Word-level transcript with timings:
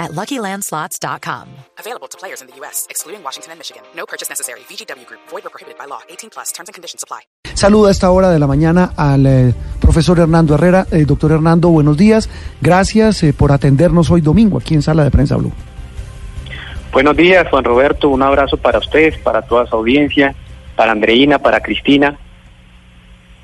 at 0.00 0.12
LuckyLandSlots.com. 0.12 1.46
Available 1.78 2.08
to 2.08 2.18
players 2.18 2.40
in 2.40 2.48
the 2.48 2.56
U.S., 2.60 2.86
excluding 2.90 3.22
Washington 3.22 3.52
and 3.52 3.60
Michigan. 3.60 3.82
No 3.94 4.06
purchase 4.06 4.28
necessary. 4.28 4.60
VGW 4.68 5.06
Group. 5.06 5.20
Void 5.28 5.46
or 5.46 5.50
prohibited 5.50 5.78
by 5.78 5.86
law. 5.86 6.00
18 6.08 6.30
plus. 6.30 6.50
Terms 6.52 6.68
and 6.68 6.74
conditions 6.74 7.04
apply. 7.04 7.20
Saludo 7.54 7.88
a 7.88 7.90
esta 7.90 8.10
hora 8.10 8.30
de 8.30 8.38
la 8.38 8.46
mañana 8.46 8.92
al 8.96 9.26
eh, 9.26 9.54
profesor 9.80 10.18
Hernando 10.18 10.54
Herrera. 10.54 10.86
Eh, 10.90 11.04
doctor 11.04 11.32
Hernando, 11.32 11.68
buenos 11.68 11.96
días. 11.96 12.30
Gracias 12.60 13.22
eh, 13.22 13.32
por 13.32 13.52
atendernos 13.52 14.10
hoy 14.10 14.22
domingo 14.22 14.58
aquí 14.58 14.74
en 14.74 14.82
Sala 14.82 15.04
de 15.04 15.10
Prensa 15.10 15.36
Blue. 15.36 15.52
Buenos 16.92 17.16
días, 17.16 17.46
Juan 17.48 17.64
Roberto. 17.64 18.08
Un 18.08 18.22
abrazo 18.22 18.56
para 18.56 18.78
ustedes, 18.78 19.16
para 19.18 19.42
toda 19.42 19.66
su 19.66 19.76
audiencia, 19.76 20.34
para 20.74 20.92
Andreina, 20.92 21.38
para 21.38 21.60
Cristina. 21.60 22.18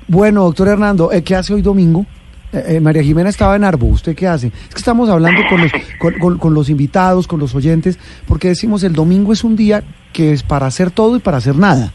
Bueno, 0.07 0.43
doctor 0.43 0.67
Hernando, 0.69 1.11
eh, 1.11 1.23
¿qué 1.23 1.35
hace 1.35 1.53
hoy 1.53 1.61
domingo? 1.61 2.05
Eh, 2.53 2.63
eh, 2.75 2.79
María 2.79 3.03
Jimena 3.03 3.29
estaba 3.29 3.55
en 3.57 3.63
Arbo, 3.65 3.87
¿usted 3.87 4.15
qué 4.15 4.25
hace? 4.27 4.47
Es 4.47 4.73
que 4.73 4.79
estamos 4.79 5.09
hablando 5.09 5.41
con 5.49 5.61
los, 5.61 5.71
con, 5.99 6.13
con- 6.13 6.37
con 6.37 6.53
los 6.53 6.69
invitados, 6.69 7.27
con 7.27 7.39
los 7.39 7.53
oyentes, 7.55 7.99
porque 8.25 8.47
decimos 8.47 8.83
el 8.83 8.93
domingo 8.93 9.33
es 9.33 9.43
un 9.43 9.55
día 9.57 9.83
que 10.13 10.31
es 10.31 10.43
para 10.43 10.65
hacer 10.65 10.89
todo 10.91 11.17
y 11.17 11.19
para 11.19 11.37
hacer 11.37 11.55
nada. 11.57 11.91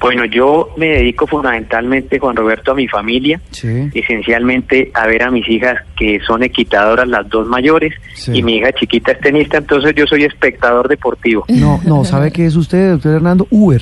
Bueno, 0.00 0.24
yo 0.26 0.68
me 0.76 0.86
dedico 0.88 1.26
fundamentalmente, 1.26 2.18
Juan 2.18 2.36
Roberto, 2.36 2.72
a 2.72 2.74
mi 2.74 2.86
familia, 2.88 3.40
Sí. 3.52 3.88
esencialmente 3.94 4.90
a 4.92 5.06
ver 5.06 5.22
a 5.22 5.30
mis 5.30 5.48
hijas 5.48 5.76
que 5.96 6.18
son 6.26 6.42
equitadoras, 6.42 7.08
las 7.08 7.26
dos 7.30 7.46
mayores, 7.46 7.94
Sí. 8.14 8.32
y 8.34 8.42
mi 8.42 8.56
hija 8.56 8.72
chiquita 8.72 9.12
es 9.12 9.20
tenista, 9.20 9.58
entonces 9.58 9.94
yo 9.96 10.06
soy 10.06 10.24
espectador 10.24 10.88
deportivo. 10.88 11.44
No, 11.48 11.80
no, 11.86 12.04
¿sabe 12.04 12.32
qué 12.32 12.44
es 12.44 12.56
usted, 12.56 12.90
doctor 12.90 13.14
Hernando? 13.14 13.46
Uber. 13.50 13.80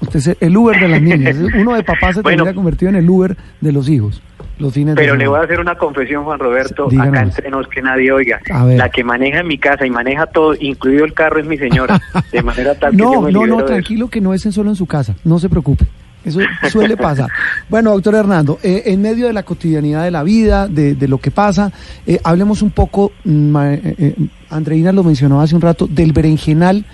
Usted 0.00 0.18
es 0.18 0.36
el 0.40 0.56
Uber 0.56 0.80
de 0.80 0.88
las 0.88 1.02
niñas. 1.02 1.36
Uno 1.58 1.74
de 1.74 1.82
papás 1.82 2.14
se 2.14 2.22
Bueno. 2.22 2.36
tendría 2.44 2.54
convertido 2.54 2.88
en 2.90 2.96
el 2.96 3.10
Uber 3.10 3.36
de 3.60 3.72
los 3.72 3.88
hijos. 3.88 4.22
Los 4.58 4.72
fines 4.72 4.94
de 4.94 5.02
Pero 5.02 5.16
le 5.16 5.26
voy 5.26 5.38
a 5.40 5.42
hacer 5.42 5.58
una 5.58 5.74
confesión, 5.76 6.24
Juan 6.24 6.38
Roberto, 6.38 6.86
Díganos. 6.88 7.12
acá 7.12 7.22
entre 7.22 7.50
nos 7.50 7.66
que 7.68 7.82
nadie 7.82 8.12
oiga. 8.12 8.40
La 8.76 8.88
que 8.88 9.02
maneja 9.02 9.40
en 9.40 9.48
mi 9.48 9.58
casa 9.58 9.84
y 9.86 9.90
maneja 9.90 10.26
todo, 10.26 10.54
incluido 10.58 11.04
el 11.04 11.12
carro, 11.12 11.40
es 11.40 11.46
mi 11.46 11.58
señora, 11.58 12.00
de 12.32 12.42
manera 12.42 12.74
tal 12.74 12.92
que 12.92 12.98
yo 12.98 13.12
No, 13.14 13.20
me 13.22 13.32
no, 13.32 13.46
no, 13.46 13.64
tranquilo 13.64 14.08
que 14.08 14.20
no 14.20 14.32
es 14.32 14.46
en 14.46 14.52
solo 14.52 14.70
en 14.70 14.76
su 14.76 14.86
casa, 14.86 15.14
no 15.24 15.38
se 15.38 15.48
preocupe. 15.48 15.86
Eso 16.24 16.40
suele 16.70 16.96
pasar. 16.96 17.28
Bueno, 17.68 17.90
doctor 17.92 18.14
Hernando, 18.14 18.58
eh, 18.62 18.84
en 18.86 19.02
medio 19.02 19.26
de 19.26 19.32
la 19.32 19.42
cotidianidad 19.42 20.04
de 20.04 20.10
la 20.10 20.22
vida, 20.22 20.68
de, 20.68 20.94
de 20.94 21.08
lo 21.08 21.18
que 21.18 21.30
pasa, 21.30 21.70
eh, 22.06 22.18
hablemos 22.24 22.62
un 22.62 22.70
poco, 22.70 23.12
mm, 23.24 23.48
ma- 23.50 23.74
eh, 23.74 23.80
eh, 23.98 24.14
Andreina 24.50 24.92
lo 24.92 25.02
mencionó 25.02 25.40
hace 25.42 25.54
un 25.54 25.60
rato, 25.60 25.86
del 25.86 26.12
berenjenal 26.12 26.84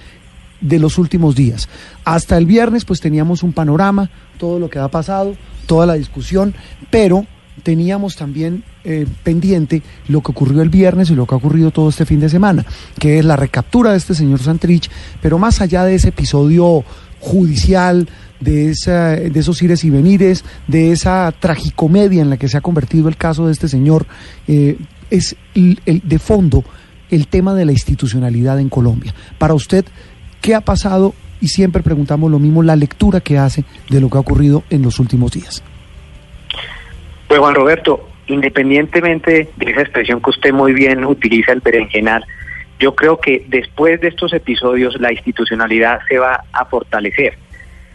de 0.60 0.78
los 0.78 0.98
últimos 0.98 1.34
días. 1.36 1.68
Hasta 2.04 2.36
el 2.38 2.46
viernes 2.46 2.84
pues 2.84 3.00
teníamos 3.00 3.42
un 3.42 3.52
panorama, 3.52 4.10
todo 4.38 4.58
lo 4.58 4.68
que 4.70 4.78
ha 4.78 4.88
pasado, 4.88 5.36
toda 5.66 5.86
la 5.86 5.94
discusión, 5.94 6.54
pero 6.90 7.24
teníamos 7.60 8.16
también 8.16 8.64
eh, 8.84 9.06
pendiente 9.22 9.82
lo 10.08 10.22
que 10.22 10.32
ocurrió 10.32 10.62
el 10.62 10.68
viernes 10.68 11.10
y 11.10 11.14
lo 11.14 11.26
que 11.26 11.34
ha 11.34 11.38
ocurrido 11.38 11.70
todo 11.70 11.88
este 11.88 12.06
fin 12.06 12.20
de 12.20 12.28
semana, 12.28 12.64
que 12.98 13.18
es 13.18 13.24
la 13.24 13.36
recaptura 13.36 13.92
de 13.92 13.98
este 13.98 14.14
señor 14.14 14.40
Santrich, 14.40 14.90
pero 15.20 15.38
más 15.38 15.60
allá 15.60 15.84
de 15.84 15.94
ese 15.94 16.08
episodio 16.08 16.84
judicial, 17.20 18.08
de, 18.40 18.70
esa, 18.70 19.10
de 19.10 19.38
esos 19.38 19.62
ires 19.62 19.84
y 19.84 19.90
venires, 19.90 20.44
de 20.66 20.92
esa 20.92 21.32
tragicomedia 21.38 22.22
en 22.22 22.30
la 22.30 22.36
que 22.36 22.48
se 22.48 22.56
ha 22.56 22.62
convertido 22.62 23.08
el 23.08 23.16
caso 23.16 23.46
de 23.46 23.52
este 23.52 23.68
señor, 23.68 24.06
eh, 24.48 24.78
es 25.10 25.36
el, 25.54 25.78
de 25.84 26.18
fondo 26.18 26.64
el 27.10 27.26
tema 27.26 27.54
de 27.54 27.64
la 27.64 27.72
institucionalidad 27.72 28.58
en 28.60 28.68
Colombia. 28.68 29.14
Para 29.38 29.54
usted, 29.54 29.84
¿qué 30.40 30.54
ha 30.54 30.60
pasado? 30.60 31.14
Y 31.40 31.48
siempre 31.48 31.82
preguntamos 31.82 32.30
lo 32.30 32.38
mismo, 32.38 32.62
la 32.62 32.76
lectura 32.76 33.20
que 33.20 33.38
hace 33.38 33.64
de 33.88 34.00
lo 34.00 34.08
que 34.08 34.18
ha 34.18 34.20
ocurrido 34.20 34.62
en 34.70 34.82
los 34.82 34.98
últimos 35.00 35.32
días. 35.32 35.62
Pues 37.30 37.38
Juan 37.38 37.54
Roberto, 37.54 38.08
independientemente 38.26 39.48
de 39.54 39.70
esa 39.70 39.82
expresión 39.82 40.20
que 40.20 40.30
usted 40.30 40.52
muy 40.52 40.72
bien 40.72 41.04
utiliza, 41.04 41.52
el 41.52 41.60
berenjenal, 41.60 42.26
yo 42.80 42.96
creo 42.96 43.20
que 43.20 43.44
después 43.46 44.00
de 44.00 44.08
estos 44.08 44.32
episodios 44.32 45.00
la 45.00 45.12
institucionalidad 45.12 46.00
se 46.08 46.18
va 46.18 46.42
a 46.52 46.64
fortalecer. 46.64 47.38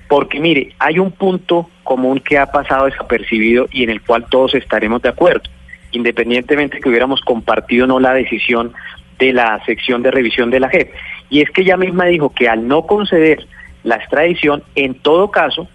Porque 0.08 0.40
mire, 0.40 0.74
hay 0.80 1.00
un 1.00 1.12
punto 1.12 1.70
común 1.84 2.22
que 2.22 2.38
ha 2.38 2.46
pasado 2.46 2.86
desapercibido 2.86 3.68
y 3.74 3.84
en 3.84 3.90
el 3.90 4.02
cual 4.02 4.26
todos 4.30 4.56
estaremos 4.56 5.02
de 5.02 5.10
acuerdo, 5.10 5.50
independientemente 5.92 6.80
que 6.80 6.88
hubiéramos 6.88 7.20
compartido 7.20 7.84
o 7.84 7.88
no 7.88 8.00
la 8.00 8.14
decisión 8.14 8.72
de 9.20 9.34
la 9.34 9.62
sección 9.66 10.02
de 10.02 10.12
revisión 10.12 10.50
de 10.50 10.62
la 10.62 10.70
JEP. 10.70 10.94
Y 11.30 11.42
es 11.42 11.50
que 11.50 11.64
ella 11.64 11.76
misma 11.76 12.06
dijo 12.06 12.34
que 12.34 12.48
al 12.48 12.70
no 12.70 12.84
conceder 12.84 13.46
la 13.84 13.98
extradición, 13.98 14.64
en 14.76 14.94
todo 14.94 15.30
caso, 15.30 15.68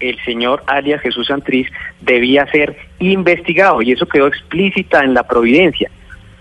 el 0.00 0.18
señor 0.24 0.62
alias 0.66 1.00
Jesús 1.00 1.26
Santriz 1.26 1.68
debía 2.00 2.46
ser 2.50 2.76
investigado 2.98 3.82
y 3.82 3.92
eso 3.92 4.06
quedó 4.06 4.26
explícita 4.26 5.02
en 5.02 5.14
la 5.14 5.24
providencia. 5.24 5.90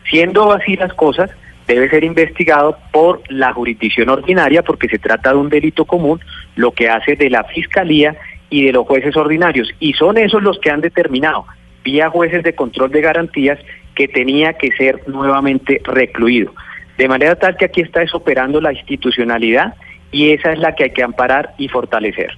Siendo 0.09 0.51
así 0.51 0.75
las 0.75 0.93
cosas, 0.93 1.31
debe 1.67 1.89
ser 1.89 2.03
investigado 2.03 2.77
por 2.91 3.21
la 3.29 3.53
jurisdicción 3.53 4.09
ordinaria 4.09 4.61
porque 4.61 4.88
se 4.88 4.99
trata 4.99 5.31
de 5.31 5.38
un 5.38 5.49
delito 5.49 5.85
común, 5.85 6.19
lo 6.55 6.71
que 6.71 6.89
hace 6.89 7.15
de 7.15 7.29
la 7.29 7.44
fiscalía 7.44 8.15
y 8.49 8.65
de 8.65 8.73
los 8.73 8.85
jueces 8.85 9.15
ordinarios. 9.17 9.69
Y 9.79 9.94
son 9.94 10.17
esos 10.17 10.44
los 10.44 10.59
que 10.59 10.69
han 10.69 10.81
determinado, 10.81 11.45
vía 11.83 12.09
jueces 12.09 12.44
de 12.44 12.53
control 12.53 12.91
de 12.91 13.01
garantías, 13.01 13.59
que 13.95 14.07
tenía 14.07 14.53
que 14.53 14.71
ser 14.73 15.01
nuevamente 15.07 15.81
recluido. 15.85 16.53
De 16.97 17.07
manera 17.07 17.35
tal 17.35 17.57
que 17.57 17.65
aquí 17.65 17.81
está 17.81 18.01
desoperando 18.01 18.61
la 18.61 18.73
institucionalidad 18.73 19.73
y 20.11 20.31
esa 20.31 20.53
es 20.53 20.59
la 20.59 20.75
que 20.75 20.85
hay 20.85 20.91
que 20.91 21.03
amparar 21.03 21.53
y 21.57 21.67
fortalecer. 21.67 22.38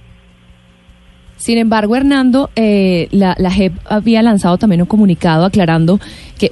Sin 1.38 1.56
embargo, 1.58 1.96
Hernando, 1.96 2.50
eh, 2.56 3.08
la, 3.12 3.34
la 3.38 3.50
JEP 3.50 3.72
había 3.86 4.22
lanzado 4.22 4.58
también 4.58 4.80
un 4.82 4.86
comunicado 4.88 5.44
aclarando 5.44 6.00
que 6.38 6.50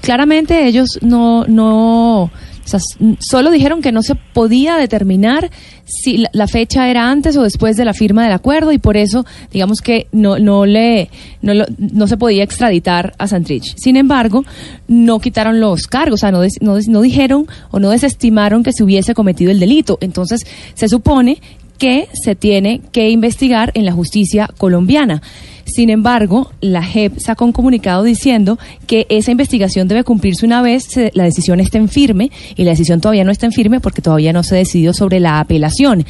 claramente 0.00 0.66
ellos 0.66 0.98
no, 1.02 1.44
no, 1.46 2.22
o 2.24 2.30
sea, 2.64 2.80
solo 3.18 3.50
dijeron 3.50 3.82
que 3.82 3.92
no 3.92 4.02
se 4.02 4.14
podía 4.14 4.76
determinar 4.76 5.50
si 5.84 6.24
la, 6.32 6.46
fecha 6.46 6.88
era 6.88 7.10
antes 7.10 7.36
o 7.36 7.42
después 7.42 7.76
de 7.76 7.84
la 7.84 7.92
firma 7.92 8.22
del 8.24 8.32
acuerdo 8.32 8.72
y 8.72 8.78
por 8.78 8.96
eso, 8.96 9.26
digamos 9.52 9.80
que 9.80 10.06
no, 10.12 10.38
no 10.38 10.64
le, 10.64 11.10
no, 11.42 11.52
lo- 11.54 11.66
no 11.78 12.06
se 12.06 12.16
podía 12.16 12.44
extraditar 12.44 13.14
a 13.18 13.26
Santrich. 13.26 13.74
Sin 13.76 13.96
embargo, 13.96 14.44
no 14.88 15.18
quitaron 15.18 15.60
los 15.60 15.86
cargos, 15.86 16.20
o 16.20 16.20
sea, 16.20 16.30
no, 16.30 16.40
des- 16.40 16.62
no, 16.62 16.78
no 16.88 17.02
dijeron 17.02 17.46
o 17.70 17.78
no 17.80 17.90
desestimaron 17.90 18.62
que 18.62 18.72
se 18.72 18.84
hubiese 18.84 19.12
cometido 19.14 19.50
el 19.50 19.60
delito. 19.60 19.98
Entonces, 20.00 20.46
se 20.74 20.88
supone 20.88 21.38
que 21.78 22.08
se 22.12 22.34
tiene 22.34 22.80
que 22.92 23.10
investigar 23.10 23.72
en 23.74 23.84
la 23.84 23.92
justicia 23.92 24.48
colombiana. 24.58 25.22
Sin 25.64 25.90
embargo, 25.90 26.50
la 26.60 26.82
JEP 26.82 27.18
sacó 27.18 27.44
un 27.44 27.52
comunicado 27.52 28.02
diciendo 28.02 28.58
que 28.86 29.06
esa 29.08 29.30
investigación 29.30 29.88
debe 29.88 30.04
cumplirse 30.04 30.44
una 30.44 30.60
vez 30.60 30.88
la 31.14 31.24
decisión 31.24 31.60
esté 31.60 31.78
en 31.78 31.88
firme 31.88 32.30
y 32.56 32.64
la 32.64 32.72
decisión 32.72 33.00
todavía 33.00 33.24
no 33.24 33.30
está 33.30 33.46
en 33.46 33.52
firme 33.52 33.80
porque 33.80 34.02
todavía 34.02 34.32
no 34.32 34.42
se 34.42 34.56
decidió 34.56 34.92
sobre 34.92 35.20
la 35.20 35.38
apelación. 35.38 36.04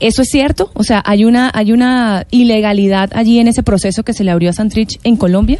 ¿Eso 0.00 0.22
es 0.22 0.28
cierto? 0.28 0.70
O 0.74 0.82
sea, 0.82 1.02
¿hay 1.04 1.24
una, 1.24 1.50
hay 1.54 1.72
una 1.72 2.26
ilegalidad 2.30 3.10
allí 3.14 3.38
en 3.38 3.48
ese 3.48 3.62
proceso 3.62 4.02
que 4.02 4.14
se 4.14 4.24
le 4.24 4.30
abrió 4.30 4.50
a 4.50 4.52
Santrich 4.52 4.98
en 5.04 5.16
Colombia? 5.16 5.58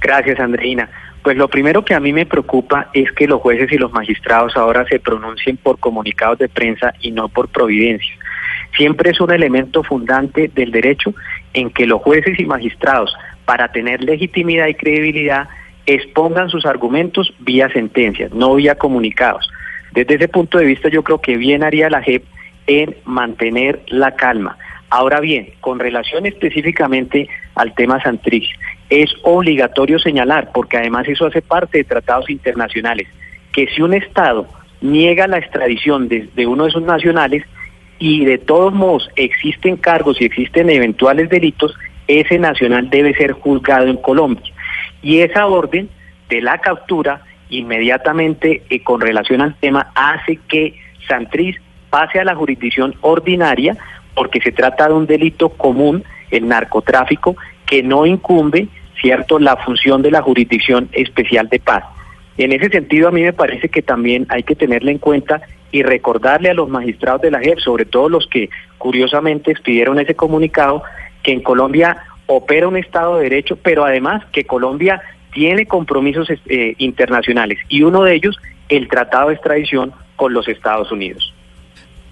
Gracias, 0.00 0.38
Andreina. 0.40 0.90
Pues 1.22 1.36
lo 1.36 1.48
primero 1.48 1.84
que 1.84 1.94
a 1.94 2.00
mí 2.00 2.12
me 2.12 2.26
preocupa 2.26 2.90
es 2.92 3.12
que 3.12 3.28
los 3.28 3.40
jueces 3.40 3.70
y 3.72 3.78
los 3.78 3.92
magistrados 3.92 4.56
ahora 4.56 4.84
se 4.86 4.98
pronuncien 4.98 5.56
por 5.56 5.78
comunicados 5.78 6.38
de 6.38 6.48
prensa 6.48 6.94
y 7.00 7.12
no 7.12 7.28
por 7.28 7.48
providencias. 7.48 8.18
Siempre 8.76 9.10
es 9.10 9.20
un 9.20 9.30
elemento 9.32 9.84
fundante 9.84 10.50
del 10.52 10.72
derecho 10.72 11.14
en 11.52 11.70
que 11.70 11.86
los 11.86 12.02
jueces 12.02 12.40
y 12.40 12.44
magistrados, 12.44 13.14
para 13.44 13.70
tener 13.70 14.02
legitimidad 14.02 14.66
y 14.66 14.74
credibilidad, 14.74 15.48
expongan 15.86 16.48
sus 16.48 16.66
argumentos 16.66 17.32
vía 17.40 17.68
sentencias, 17.68 18.32
no 18.32 18.54
vía 18.54 18.76
comunicados. 18.76 19.48
Desde 19.92 20.14
ese 20.14 20.28
punto 20.28 20.58
de 20.58 20.64
vista 20.64 20.88
yo 20.88 21.04
creo 21.04 21.20
que 21.20 21.36
bien 21.36 21.62
haría 21.62 21.90
la 21.90 22.02
JEP 22.02 22.24
en 22.66 22.96
mantener 23.04 23.82
la 23.88 24.16
calma. 24.16 24.56
Ahora 24.88 25.20
bien, 25.20 25.50
con 25.60 25.78
relación 25.78 26.26
específicamente 26.26 27.28
al 27.54 27.74
tema 27.74 28.02
Santrich, 28.02 28.48
es 29.00 29.10
obligatorio 29.22 29.98
señalar, 29.98 30.50
porque 30.52 30.76
además 30.76 31.08
eso 31.08 31.24
hace 31.24 31.40
parte 31.40 31.78
de 31.78 31.84
tratados 31.84 32.28
internacionales, 32.28 33.08
que 33.50 33.66
si 33.68 33.80
un 33.80 33.94
Estado 33.94 34.46
niega 34.82 35.26
la 35.26 35.38
extradición 35.38 36.08
de, 36.08 36.46
uno 36.46 36.66
de 36.66 36.72
sus 36.72 36.82
nacionales 36.82 37.42
y 37.98 38.26
de 38.26 38.36
todos 38.36 38.74
modos 38.74 39.08
existen 39.16 39.78
cargos 39.78 40.20
y 40.20 40.26
existen 40.26 40.68
eventuales 40.68 41.30
delitos, 41.30 41.74
ese 42.06 42.38
nacional 42.38 42.90
debe 42.90 43.14
ser 43.14 43.32
juzgado 43.32 43.86
en 43.86 43.96
Colombia. 43.96 44.52
Y 45.02 45.20
esa 45.20 45.46
orden 45.46 45.88
de 46.28 46.42
la 46.42 46.58
captura 46.58 47.22
inmediatamente 47.48 48.62
eh, 48.68 48.82
con 48.82 49.00
relación 49.00 49.40
al 49.40 49.54
tema 49.54 49.90
hace 49.94 50.38
que 50.48 50.78
Santriz 51.08 51.56
pase 51.88 52.20
a 52.20 52.24
la 52.24 52.34
jurisdicción 52.34 52.94
ordinaria 53.00 53.74
porque 54.14 54.40
se 54.42 54.52
trata 54.52 54.88
de 54.88 54.94
un 54.94 55.06
delito 55.06 55.48
común, 55.48 56.04
el 56.30 56.46
narcotráfico, 56.46 57.36
que 57.64 57.82
no 57.82 58.04
incumbe, 58.04 58.68
cierto, 59.02 59.38
la 59.38 59.56
función 59.56 60.00
de 60.00 60.10
la 60.10 60.22
jurisdicción 60.22 60.88
especial 60.92 61.48
de 61.50 61.60
paz. 61.60 61.84
En 62.38 62.52
ese 62.52 62.70
sentido, 62.70 63.08
a 63.08 63.10
mí 63.10 63.22
me 63.22 63.34
parece 63.34 63.68
que 63.68 63.82
también 63.82 64.26
hay 64.30 64.42
que 64.42 64.56
tenerle 64.56 64.92
en 64.92 64.98
cuenta 64.98 65.42
y 65.70 65.82
recordarle 65.82 66.48
a 66.48 66.54
los 66.54 66.68
magistrados 66.68 67.20
de 67.20 67.30
la 67.30 67.40
JEP, 67.40 67.58
sobre 67.58 67.84
todo 67.84 68.08
los 68.08 68.26
que 68.26 68.48
curiosamente 68.78 69.50
expidieron 69.50 69.98
ese 69.98 70.14
comunicado, 70.14 70.82
que 71.22 71.32
en 71.32 71.42
Colombia 71.42 71.98
opera 72.26 72.68
un 72.68 72.76
Estado 72.76 73.18
de 73.18 73.24
Derecho, 73.24 73.56
pero 73.56 73.84
además 73.84 74.24
que 74.32 74.44
Colombia 74.44 75.02
tiene 75.32 75.66
compromisos 75.66 76.28
eh, 76.30 76.74
internacionales 76.78 77.58
y 77.68 77.82
uno 77.82 78.02
de 78.04 78.14
ellos 78.14 78.38
el 78.68 78.88
tratado 78.88 79.28
de 79.28 79.34
extradición 79.34 79.92
con 80.16 80.32
los 80.32 80.48
Estados 80.48 80.90
Unidos. 80.92 81.34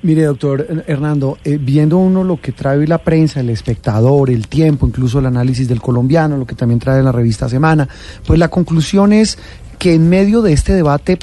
Mire, 0.02 0.22
doctor 0.22 0.84
Hernando, 0.86 1.36
eh, 1.44 1.58
viendo 1.60 1.98
uno 1.98 2.24
lo 2.24 2.40
que 2.40 2.52
trae 2.52 2.86
la 2.86 2.98
prensa, 2.98 3.40
el 3.40 3.50
espectador, 3.50 4.30
el 4.30 4.48
tiempo, 4.48 4.86
incluso 4.86 5.18
el 5.18 5.26
análisis 5.26 5.68
del 5.68 5.82
colombiano, 5.82 6.38
lo 6.38 6.46
que 6.46 6.54
también 6.54 6.80
trae 6.80 7.02
la 7.02 7.12
revista 7.12 7.50
Semana, 7.50 7.86
pues 8.26 8.38
la 8.38 8.48
conclusión 8.48 9.12
es 9.12 9.36
que 9.78 9.94
en 9.94 10.08
medio 10.08 10.40
de 10.40 10.54
este 10.54 10.72
debate 10.72 11.18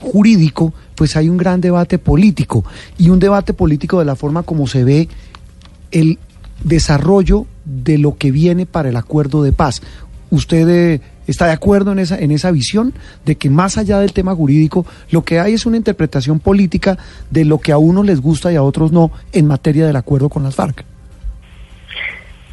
jurídico, 0.00 0.72
pues 0.94 1.14
hay 1.16 1.28
un 1.28 1.36
gran 1.36 1.60
debate 1.60 1.98
político 1.98 2.64
y 2.96 3.10
un 3.10 3.18
debate 3.18 3.52
político 3.52 3.98
de 3.98 4.06
la 4.06 4.16
forma 4.16 4.42
como 4.44 4.66
se 4.66 4.82
ve 4.82 5.08
el 5.90 6.18
desarrollo 6.64 7.46
de 7.66 7.98
lo 7.98 8.16
que 8.16 8.30
viene 8.30 8.64
para 8.64 8.88
el 8.88 8.96
acuerdo 8.96 9.42
de 9.42 9.52
paz. 9.52 9.82
¿Usted 10.30 10.68
eh, 10.68 11.00
está 11.26 11.46
de 11.46 11.52
acuerdo 11.52 11.92
en 11.92 11.98
esa, 11.98 12.18
en 12.18 12.30
esa 12.30 12.50
visión 12.50 12.92
de 13.24 13.36
que 13.36 13.50
más 13.50 13.78
allá 13.78 13.98
del 13.98 14.12
tema 14.12 14.34
jurídico, 14.34 14.86
lo 15.10 15.24
que 15.24 15.38
hay 15.38 15.54
es 15.54 15.66
una 15.66 15.76
interpretación 15.76 16.40
política 16.40 16.98
de 17.30 17.44
lo 17.44 17.58
que 17.58 17.72
a 17.72 17.78
unos 17.78 18.06
les 18.06 18.20
gusta 18.20 18.52
y 18.52 18.56
a 18.56 18.62
otros 18.62 18.92
no 18.92 19.10
en 19.32 19.46
materia 19.46 19.86
del 19.86 19.96
acuerdo 19.96 20.28
con 20.28 20.42
las 20.42 20.56
FARC? 20.56 20.84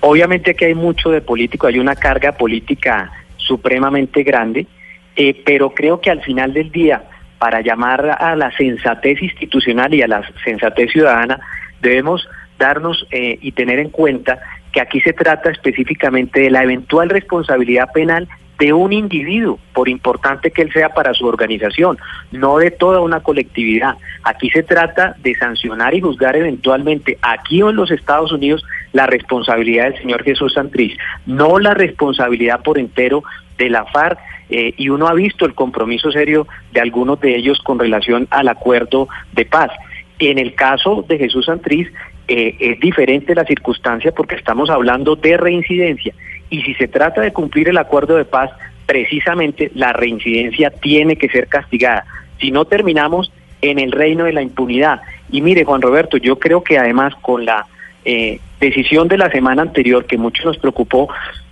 Obviamente 0.01 0.55
que 0.55 0.65
hay 0.65 0.75
mucho 0.75 1.09
de 1.09 1.21
político, 1.21 1.67
hay 1.67 1.79
una 1.79 1.95
carga 1.95 2.31
política 2.31 3.11
supremamente 3.37 4.23
grande, 4.23 4.67
eh, 5.15 5.41
pero 5.45 5.73
creo 5.73 5.99
que 5.99 6.09
al 6.09 6.21
final 6.21 6.53
del 6.53 6.71
día, 6.71 7.03
para 7.37 7.61
llamar 7.61 8.17
a 8.19 8.35
la 8.35 8.55
sensatez 8.55 9.21
institucional 9.21 9.93
y 9.93 10.01
a 10.01 10.07
la 10.07 10.21
sensatez 10.43 10.91
ciudadana, 10.91 11.39
debemos 11.81 12.27
darnos 12.57 13.05
eh, 13.11 13.37
y 13.41 13.51
tener 13.51 13.79
en 13.79 13.89
cuenta 13.89 14.39
que 14.71 14.81
aquí 14.81 15.01
se 15.01 15.13
trata 15.13 15.49
específicamente 15.49 16.41
de 16.41 16.51
la 16.51 16.63
eventual 16.63 17.09
responsabilidad 17.09 17.89
penal 17.93 18.27
de 18.59 18.73
un 18.73 18.91
individuo, 18.91 19.57
por 19.73 19.87
importante 19.87 20.51
que 20.51 20.61
él 20.61 20.73
sea 20.73 20.89
para 20.89 21.13
su 21.13 21.25
organización, 21.25 21.97
no 22.31 22.57
de 22.57 22.71
toda 22.71 22.99
una 22.99 23.21
colectividad. 23.21 23.95
Aquí 24.23 24.49
se 24.49 24.63
trata 24.63 25.15
de 25.19 25.33
sancionar 25.35 25.95
y 25.95 26.01
juzgar 26.01 26.35
eventualmente 26.35 27.17
aquí 27.21 27.61
o 27.61 27.69
en 27.69 27.77
los 27.77 27.89
Estados 27.89 28.31
Unidos 28.33 28.63
la 28.91 29.07
responsabilidad 29.07 29.85
del 29.85 30.01
señor 30.01 30.23
Jesús 30.23 30.53
Santriz, 30.53 30.97
no 31.25 31.57
la 31.57 31.73
responsabilidad 31.73 32.61
por 32.61 32.77
entero 32.77 33.23
de 33.57 33.69
la 33.69 33.85
FARC 33.85 34.19
eh, 34.49 34.73
y 34.77 34.89
uno 34.89 35.07
ha 35.07 35.13
visto 35.13 35.45
el 35.45 35.53
compromiso 35.53 36.11
serio 36.11 36.47
de 36.73 36.81
algunos 36.81 37.19
de 37.21 37.35
ellos 37.35 37.59
con 37.59 37.79
relación 37.79 38.27
al 38.31 38.47
acuerdo 38.47 39.07
de 39.31 39.45
paz. 39.45 39.71
En 40.17 40.37
el 40.37 40.53
caso 40.53 41.05
de 41.07 41.17
Jesús 41.17 41.45
Santriz, 41.45 41.87
eh, 42.27 42.55
es 42.59 42.79
diferente 42.79 43.33
la 43.33 43.45
circunstancia 43.45 44.11
porque 44.11 44.35
estamos 44.35 44.69
hablando 44.69 45.15
de 45.15 45.37
reincidencia. 45.37 46.13
Y 46.49 46.61
si 46.61 46.73
se 46.75 46.87
trata 46.87 47.21
de 47.21 47.33
cumplir 47.33 47.69
el 47.69 47.77
acuerdo 47.77 48.15
de 48.15 48.25
paz, 48.25 48.51
precisamente 48.85 49.71
la 49.75 49.93
reincidencia 49.93 50.71
tiene 50.71 51.15
que 51.15 51.29
ser 51.29 51.47
castigada. 51.47 52.05
Si 52.39 52.51
no 52.51 52.65
terminamos 52.65 53.31
en 53.61 53.79
el 53.79 53.91
reino 53.91 54.25
de 54.25 54.33
la 54.33 54.41
impunidad. 54.41 55.01
Y 55.31 55.41
mire, 55.41 55.63
Juan 55.63 55.81
Roberto, 55.81 56.17
yo 56.17 56.39
creo 56.39 56.63
que 56.63 56.77
además 56.77 57.13
con 57.21 57.45
la 57.45 57.65
eh, 58.05 58.39
decisión 58.59 59.07
de 59.07 59.17
la 59.17 59.29
semana 59.29 59.61
anterior 59.61 60.05
que 60.05 60.17
mucho 60.17 60.43
nos 60.45 60.57
preocupó, 60.57 61.09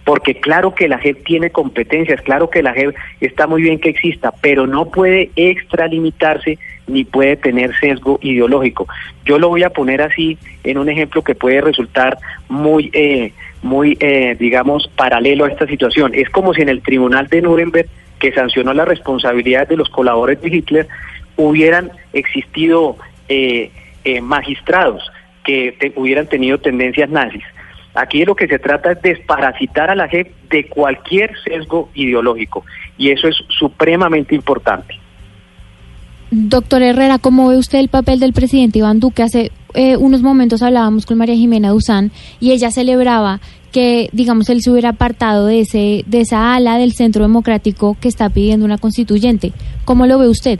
porque 0.07 0.35
claro 0.35 0.73
que 0.73 0.87
la 0.87 0.99
JEP 0.99 1.25
tiene 1.25 1.49
competencias, 1.49 2.21
claro 2.21 2.49
que 2.49 2.63
la 2.63 2.71
JEP 2.73 2.95
está 3.19 3.45
muy 3.45 3.61
bien 3.61 3.77
que 3.77 3.89
exista, 3.89 4.31
pero 4.39 4.65
no 4.65 4.89
puede 4.89 5.31
extralimitarse 5.35 6.57
ni 6.87 7.03
puede 7.03 7.35
tener 7.35 7.77
sesgo 7.77 8.17
ideológico. 8.21 8.87
Yo 9.25 9.37
lo 9.37 9.49
voy 9.49 9.63
a 9.63 9.69
poner 9.71 10.01
así 10.01 10.37
en 10.63 10.77
un 10.77 10.87
ejemplo 10.87 11.23
que 11.23 11.35
puede 11.35 11.59
resultar 11.59 12.17
muy, 12.47 12.89
eh, 12.93 13.33
muy, 13.61 13.97
eh, 13.99 14.37
digamos, 14.39 14.89
paralelo 14.95 15.43
a 15.43 15.49
esta 15.49 15.67
situación. 15.67 16.13
Es 16.15 16.29
como 16.29 16.53
si 16.53 16.61
en 16.61 16.69
el 16.69 16.81
tribunal 16.81 17.27
de 17.27 17.41
Nuremberg, 17.41 17.89
que 18.17 18.31
sancionó 18.31 18.73
las 18.73 18.87
responsabilidades 18.87 19.67
de 19.67 19.75
los 19.75 19.89
colaboradores 19.89 20.41
de 20.41 20.55
Hitler, 20.55 20.87
hubieran 21.35 21.91
existido 22.13 22.95
eh, 23.27 23.71
magistrados 24.21 25.03
que 25.43 25.91
hubieran 25.97 26.27
tenido 26.27 26.59
tendencias 26.59 27.09
nazis. 27.09 27.43
Aquí 27.97 28.23
lo 28.25 28.35
que 28.35 28.45
se 28.47 28.59
trata 28.59 28.91
es 28.91 29.01
desparasitar 29.01 29.89
a 29.89 29.95
la 29.95 30.07
JEP 30.07 30.31
de 30.51 30.67
cualquier 30.67 31.31
sesgo 31.43 31.89
ideológico 31.95 32.63
y 32.95 33.09
eso 33.09 33.27
es 33.27 33.35
supremamente 33.47 34.35
importante. 34.35 34.93
Doctor 36.29 36.83
Herrera, 36.83 37.17
¿cómo 37.17 37.47
ve 37.47 37.57
usted 37.57 37.79
el 37.79 37.87
papel 37.87 38.19
del 38.19 38.33
presidente 38.33 38.77
Iván 38.77 38.99
Duque? 38.99 39.23
Hace 39.23 39.51
eh, 39.73 39.97
unos 39.97 40.21
momentos 40.21 40.61
hablábamos 40.61 41.07
con 41.07 41.17
María 41.17 41.33
Jimena 41.33 41.69
Duzán 41.69 42.11
y 42.39 42.51
ella 42.51 42.69
celebraba 42.69 43.39
que, 43.71 44.09
digamos, 44.11 44.47
él 44.49 44.61
se 44.61 44.69
hubiera 44.69 44.89
apartado 44.89 45.47
de, 45.47 45.61
ese, 45.61 46.03
de 46.05 46.21
esa 46.21 46.53
ala 46.53 46.77
del 46.77 46.93
Centro 46.93 47.23
Democrático 47.23 47.97
que 47.99 48.09
está 48.09 48.29
pidiendo 48.29 48.63
una 48.63 48.77
constituyente. 48.77 49.53
¿Cómo 49.85 50.05
lo 50.05 50.19
ve 50.19 50.27
usted? 50.27 50.59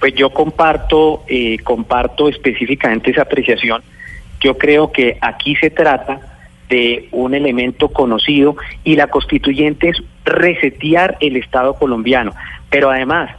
Pues 0.00 0.14
yo 0.14 0.30
comparto, 0.30 1.24
eh, 1.28 1.58
comparto 1.58 2.30
específicamente 2.30 3.10
esa 3.10 3.22
apreciación 3.22 3.82
yo 4.40 4.56
creo 4.58 4.92
que 4.92 5.18
aquí 5.20 5.56
se 5.56 5.70
trata 5.70 6.20
de 6.68 7.08
un 7.12 7.34
elemento 7.34 7.88
conocido 7.88 8.56
y 8.84 8.96
la 8.96 9.06
constituyente 9.06 9.88
es 9.88 10.02
resetear 10.24 11.16
el 11.20 11.36
Estado 11.36 11.74
colombiano. 11.74 12.32
Pero 12.70 12.90
además, 12.90 13.30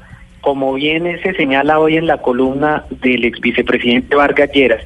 como 0.41 0.73
bien 0.73 1.19
se 1.21 1.33
señala 1.33 1.79
hoy 1.79 1.97
en 1.97 2.07
la 2.07 2.17
columna 2.17 2.85
del 2.89 3.25
ex 3.25 3.39
vicepresidente 3.39 4.15
Vargas 4.15 4.51
Lleras, 4.51 4.83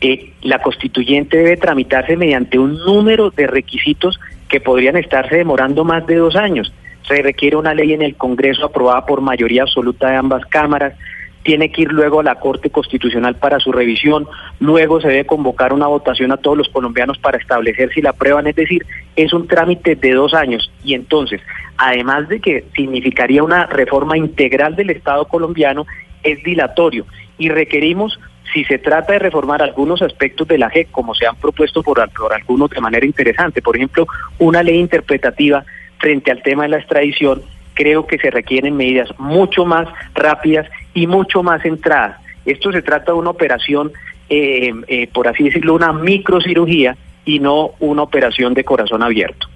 eh, 0.00 0.32
la 0.42 0.60
constituyente 0.60 1.36
debe 1.36 1.56
tramitarse 1.56 2.16
mediante 2.16 2.58
un 2.58 2.78
número 2.84 3.30
de 3.30 3.46
requisitos 3.46 4.18
que 4.48 4.60
podrían 4.60 4.96
estarse 4.96 5.36
demorando 5.36 5.84
más 5.84 6.06
de 6.06 6.16
dos 6.16 6.36
años. 6.36 6.72
Se 7.06 7.22
requiere 7.22 7.56
una 7.56 7.74
ley 7.74 7.92
en 7.92 8.02
el 8.02 8.16
Congreso 8.16 8.66
aprobada 8.66 9.04
por 9.04 9.20
mayoría 9.20 9.62
absoluta 9.62 10.10
de 10.10 10.16
ambas 10.16 10.44
cámaras, 10.46 10.94
tiene 11.42 11.72
que 11.72 11.82
ir 11.82 11.92
luego 11.92 12.20
a 12.20 12.22
la 12.22 12.34
Corte 12.34 12.70
Constitucional 12.70 13.36
para 13.36 13.58
su 13.60 13.72
revisión, 13.72 14.26
luego 14.58 15.00
se 15.00 15.08
debe 15.08 15.26
convocar 15.26 15.72
una 15.72 15.86
votación 15.86 16.32
a 16.32 16.36
todos 16.36 16.56
los 16.56 16.68
colombianos 16.68 17.18
para 17.18 17.38
establecer 17.38 17.90
si 17.92 18.02
la 18.02 18.10
aprueban, 18.10 18.46
es 18.46 18.56
decir, 18.56 18.84
es 19.16 19.32
un 19.32 19.48
trámite 19.48 19.94
de 19.96 20.12
dos 20.12 20.34
años. 20.34 20.70
Y 20.84 20.94
entonces, 20.94 21.40
además 21.76 22.28
de 22.28 22.40
que 22.40 22.64
significaría 22.76 23.42
una 23.42 23.66
reforma 23.66 24.18
integral 24.18 24.76
del 24.76 24.90
Estado 24.90 25.26
colombiano, 25.26 25.86
es 26.22 26.42
dilatorio. 26.42 27.06
Y 27.38 27.48
requerimos, 27.48 28.20
si 28.52 28.64
se 28.64 28.78
trata 28.78 29.14
de 29.14 29.20
reformar 29.20 29.62
algunos 29.62 30.02
aspectos 30.02 30.46
de 30.46 30.58
la 30.58 30.68
JEC, 30.68 30.90
como 30.90 31.14
se 31.14 31.26
han 31.26 31.36
propuesto 31.36 31.82
por, 31.82 32.06
por 32.12 32.34
algunos 32.34 32.68
de 32.68 32.80
manera 32.80 33.06
interesante, 33.06 33.62
por 33.62 33.76
ejemplo, 33.76 34.06
una 34.38 34.62
ley 34.62 34.78
interpretativa 34.78 35.64
frente 35.98 36.30
al 36.30 36.42
tema 36.42 36.64
de 36.64 36.70
la 36.70 36.78
extradición, 36.78 37.42
creo 37.80 38.06
que 38.06 38.18
se 38.18 38.30
requieren 38.30 38.76
medidas 38.76 39.08
mucho 39.18 39.64
más 39.64 39.88
rápidas 40.14 40.66
y 40.92 41.06
mucho 41.06 41.42
más 41.42 41.62
centradas. 41.62 42.20
Esto 42.44 42.70
se 42.72 42.82
trata 42.82 43.12
de 43.12 43.18
una 43.18 43.30
operación, 43.30 43.90
eh, 44.28 44.70
eh, 44.86 45.08
por 45.10 45.28
así 45.28 45.44
decirlo, 45.44 45.76
una 45.76 45.90
microcirugía 45.90 46.94
y 47.24 47.38
no 47.38 47.70
una 47.80 48.02
operación 48.02 48.52
de 48.52 48.64
corazón 48.64 49.02
abierto. 49.02 49.46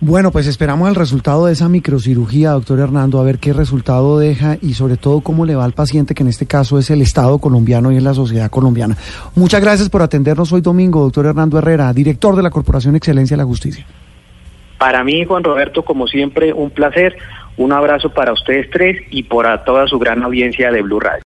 Bueno, 0.00 0.30
pues 0.32 0.46
esperamos 0.46 0.88
el 0.88 0.94
resultado 0.94 1.44
de 1.44 1.52
esa 1.52 1.68
microcirugía, 1.68 2.52
doctor 2.52 2.80
Hernando, 2.80 3.20
a 3.20 3.22
ver 3.22 3.38
qué 3.38 3.52
resultado 3.52 4.18
deja 4.18 4.56
y 4.62 4.72
sobre 4.72 4.96
todo 4.96 5.20
cómo 5.20 5.44
le 5.44 5.54
va 5.54 5.66
al 5.66 5.74
paciente, 5.74 6.14
que 6.14 6.22
en 6.22 6.30
este 6.30 6.46
caso 6.46 6.78
es 6.78 6.88
el 6.90 7.02
Estado 7.02 7.38
colombiano 7.38 7.92
y 7.92 7.98
es 7.98 8.02
la 8.02 8.14
sociedad 8.14 8.50
colombiana. 8.50 8.96
Muchas 9.36 9.60
gracias 9.60 9.90
por 9.90 10.00
atendernos 10.00 10.50
hoy 10.54 10.62
domingo, 10.62 11.02
doctor 11.02 11.26
Hernando 11.26 11.58
Herrera, 11.58 11.92
director 11.92 12.34
de 12.34 12.42
la 12.42 12.50
Corporación 12.50 12.96
Excelencia 12.96 13.36
de 13.36 13.42
la 13.42 13.46
Justicia. 13.46 13.84
Para 14.82 15.04
mí, 15.04 15.24
Juan 15.24 15.44
Roberto, 15.44 15.84
como 15.84 16.08
siempre, 16.08 16.52
un 16.52 16.70
placer. 16.70 17.16
Un 17.56 17.72
abrazo 17.72 18.10
para 18.10 18.32
ustedes 18.32 18.70
tres 18.70 19.02
y 19.10 19.24
para 19.24 19.64
toda 19.64 19.86
su 19.86 19.98
gran 19.98 20.22
audiencia 20.22 20.70
de 20.70 20.82
Blue 20.82 21.00
Radio. 21.00 21.20